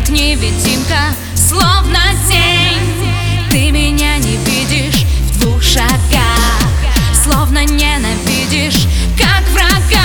[0.00, 1.98] как невидимка, словно
[2.28, 2.78] тень.
[3.50, 6.60] Ты меня не видишь в двух шагах.
[7.24, 8.86] Словно ненавидишь,
[9.18, 10.00] как врага.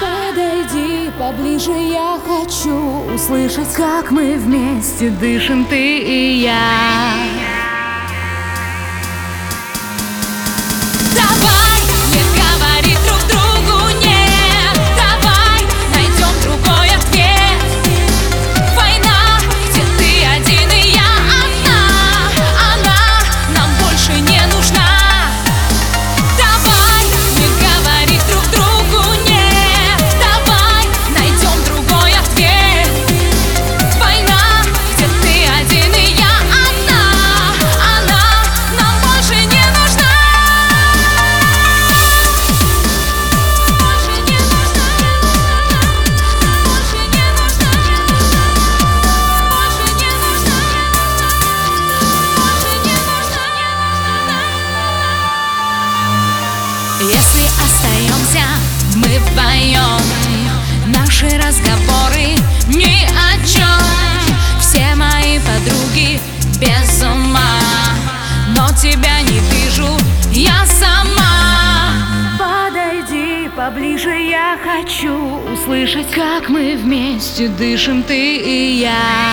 [0.00, 7.35] Подойди поближе, я хочу услышать, как мы вместе дышим, ты и я.
[73.76, 75.14] Поближе, я хочу
[75.52, 79.25] услышать, как мы вместе дышим, ты и я.